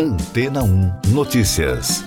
[0.00, 2.04] Antena 1 Notícias.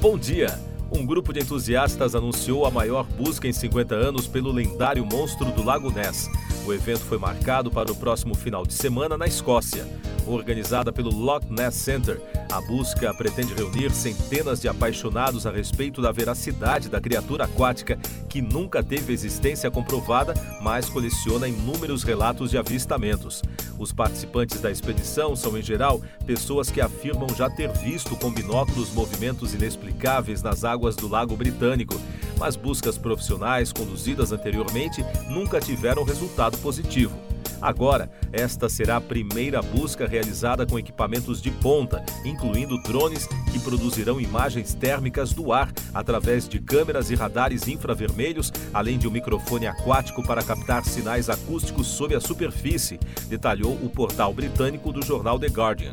[0.00, 0.60] Bom dia.
[0.90, 5.62] Um grupo de entusiastas anunciou a maior busca em 50 anos pelo lendário monstro do
[5.62, 6.28] Lago Ness.
[6.66, 9.86] O evento foi marcado para o próximo final de semana na Escócia.
[10.26, 12.20] Organizada pelo Loch Ness Center,
[12.50, 17.96] a busca pretende reunir centenas de apaixonados a respeito da veracidade da criatura aquática
[18.28, 23.42] que nunca teve existência comprovada, mas coleciona inúmeros relatos de avistamentos.
[23.78, 28.92] Os participantes da expedição são, em geral, pessoas que afirmam já ter visto com binóculos
[28.92, 32.00] movimentos inexplicáveis nas águas do Lago Britânico,
[32.38, 37.25] mas buscas profissionais conduzidas anteriormente nunca tiveram resultado positivo.
[37.60, 44.20] Agora, esta será a primeira busca realizada com equipamentos de ponta, incluindo drones que produzirão
[44.20, 50.22] imagens térmicas do ar através de câmeras e radares infravermelhos, além de um microfone aquático
[50.22, 55.92] para captar sinais acústicos sob a superfície, detalhou o portal britânico do jornal The Guardian.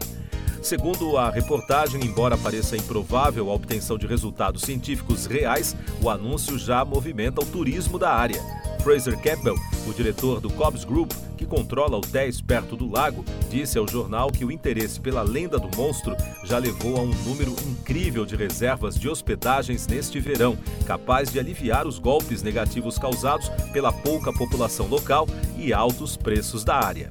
[0.62, 6.85] Segundo a reportagem, embora pareça improvável a obtenção de resultados científicos reais, o anúncio já
[6.85, 8.41] movimenta o turismo da área.
[8.84, 9.55] Fraser Campbell,
[9.87, 14.43] o diretor do Cobbs Group, que controla hotéis perto do lago, disse ao jornal que
[14.43, 19.07] o interesse pela lenda do monstro já levou a um número incrível de reservas de
[19.07, 25.71] hospedagens neste verão, capaz de aliviar os golpes negativos causados pela pouca população local e
[25.71, 27.09] altos preços da área.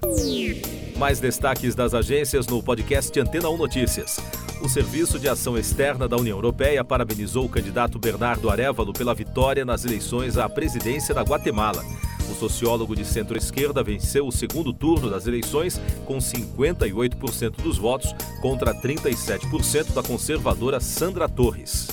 [0.97, 4.19] Mais destaques das agências no podcast Antena 1 Notícias.
[4.63, 9.65] O Serviço de Ação Externa da União Europeia parabenizou o candidato Bernardo Arevalo pela vitória
[9.65, 11.85] nas eleições à presidência da Guatemala.
[12.31, 18.75] O sociólogo de centro-esquerda venceu o segundo turno das eleições com 58% dos votos contra
[18.75, 21.89] 37% da conservadora Sandra Torres.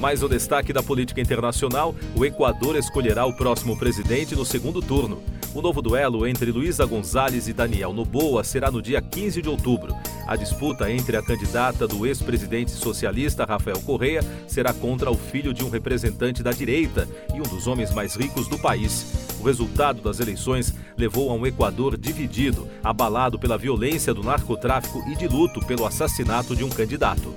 [0.00, 5.20] Mais um destaque da política internacional: o Equador escolherá o próximo presidente no segundo turno.
[5.56, 9.96] O novo duelo entre Luísa Gonzalez e Daniel Noboa será no dia 15 de outubro.
[10.26, 15.64] A disputa entre a candidata do ex-presidente socialista Rafael Correa será contra o filho de
[15.64, 19.30] um representante da direita e um dos homens mais ricos do país.
[19.40, 25.16] O resultado das eleições levou a um Equador dividido, abalado pela violência do narcotráfico e
[25.16, 27.32] de luto pelo assassinato de um candidato.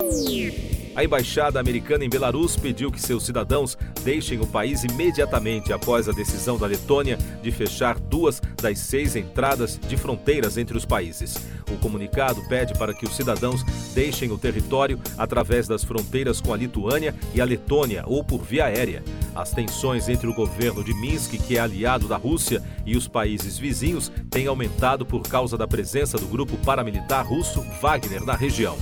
[0.95, 6.11] A embaixada americana em Belarus pediu que seus cidadãos deixem o país imediatamente após a
[6.11, 11.37] decisão da Letônia de fechar duas das seis entradas de fronteiras entre os países.
[11.71, 13.63] O comunicado pede para que os cidadãos
[13.93, 18.65] deixem o território através das fronteiras com a Lituânia e a Letônia ou por via
[18.65, 19.03] aérea.
[19.35, 23.57] As tensões entre o governo de Minsk, que é aliado da Rússia, e os países
[23.57, 28.75] vizinhos têm aumentado por causa da presença do grupo paramilitar russo Wagner na região.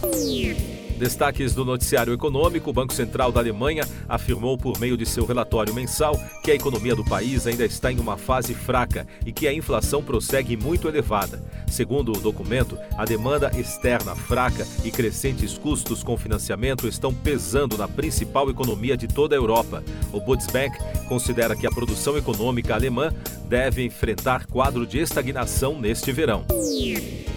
[0.98, 5.74] Destaques do noticiário econômico: o Banco Central da Alemanha afirmou por meio de seu relatório
[5.74, 9.54] mensal que a economia do país ainda está em uma fase fraca e que a
[9.54, 11.42] inflação prossegue muito elevada.
[11.68, 17.88] Segundo o documento, a demanda externa fraca e crescentes custos com financiamento estão pesando na
[17.88, 19.84] principal economia de toda a Europa.
[20.12, 20.78] O Bundesbank
[21.08, 23.12] considera que a produção econômica alemã
[23.48, 26.46] deve enfrentar quadro de estagnação neste verão.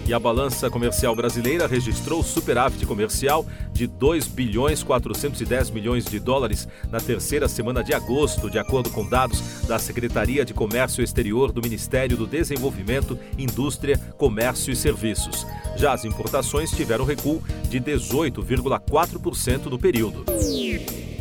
[0.07, 6.67] E a balança comercial brasileira registrou superávit comercial de 2 bilhões 410 milhões de dólares
[6.89, 11.61] na terceira semana de agosto, de acordo com dados da Secretaria de Comércio Exterior do
[11.61, 15.45] Ministério do Desenvolvimento, Indústria, Comércio e Serviços.
[15.75, 20.25] Já as importações tiveram recuo de 18,4% no período.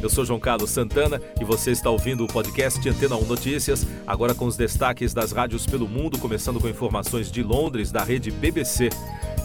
[0.02, 4.34] Eu sou João Carlos Santana e você está ouvindo o podcast Antena 1 Notícias, agora
[4.34, 8.88] com os destaques das rádios pelo mundo, começando com informações de Londres, da rede BBC.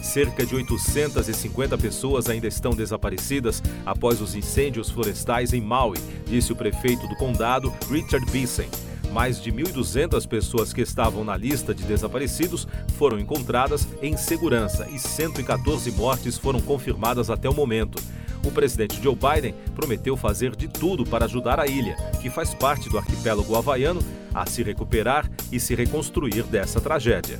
[0.01, 6.55] Cerca de 850 pessoas ainda estão desaparecidas após os incêndios florestais em Maui, disse o
[6.55, 8.69] prefeito do condado, Richard Bissen.
[9.11, 12.65] Mais de 1.200 pessoas que estavam na lista de desaparecidos
[12.97, 18.01] foram encontradas em segurança e 114 mortes foram confirmadas até o momento
[18.45, 22.89] o presidente Joe Biden prometeu fazer de tudo para ajudar a ilha, que faz parte
[22.89, 24.01] do arquipélago havaiano,
[24.33, 27.39] a se recuperar e se reconstruir dessa tragédia.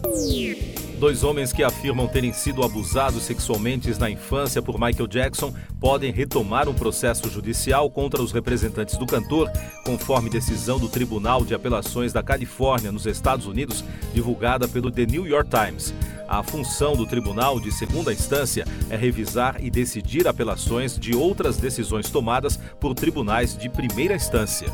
[1.00, 6.70] Dois homens que afirmam terem sido abusados sexualmente na infância por Michael Jackson podem retomar
[6.70, 9.52] um processo judicial contra os representantes do cantor,
[9.86, 13.84] conforme decisão do Tribunal de Apelações da Califórnia, nos Estados Unidos,
[14.14, 15.94] divulgada pelo The New York Times.
[16.28, 22.10] A função do tribunal de segunda instância é revisar e decidir apelações de outras decisões
[22.10, 24.68] tomadas por tribunais de primeira instância.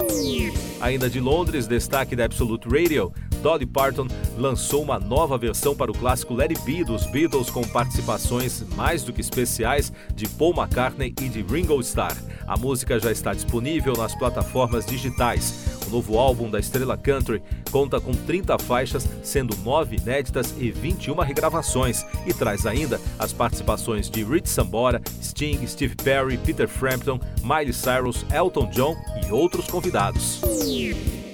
[0.79, 3.11] Ainda de Londres, destaque da Absolute Radio,
[3.41, 4.07] Dolly Parton
[4.37, 9.03] lançou uma nova versão para o clássico Let It Be dos Beatles com participações mais
[9.03, 12.15] do que especiais de Paul McCartney e de Ringo Starr.
[12.47, 15.81] A música já está disponível nas plataformas digitais.
[15.87, 17.41] O novo álbum da estrela country
[17.71, 24.09] conta com 30 faixas, sendo 9 inéditas e 21 regravações, e traz ainda as participações
[24.09, 28.95] de Rich Sambora, Sting, Steve Perry, Peter Frampton, Miley Cyrus, Elton John
[29.27, 30.41] e outros convidados.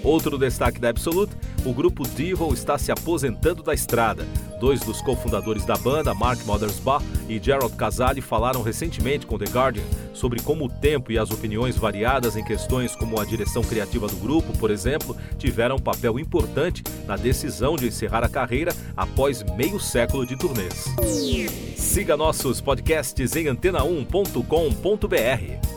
[0.08, 4.26] Outro destaque da Absolute, o grupo Devil está se aposentando da estrada.
[4.58, 9.84] Dois dos cofundadores da banda, Mark Mothersbaugh e Gerald Casale, falaram recentemente com The Guardian
[10.14, 14.16] sobre como o tempo e as opiniões variadas em questões como a direção criativa do
[14.16, 19.78] grupo, por exemplo, tiveram um papel importante na decisão de encerrar a carreira após meio
[19.78, 20.86] século de turnês.
[21.76, 25.77] Siga nossos podcasts em antena1.com.br.